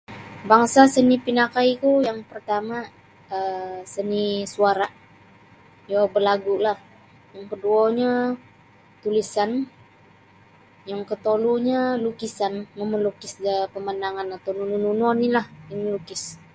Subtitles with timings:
[0.49, 2.83] Bangsa seni pinakaiku yang partama'
[3.37, 4.89] um seni suara'
[5.89, 6.77] iyo balagu'lah
[7.33, 8.11] yang koduonyo
[9.03, 9.51] tulisan
[10.89, 16.23] yang kotolunyo lukisan mamalukis da pamandangan atau nunu-nunu oni'lah seni lukis.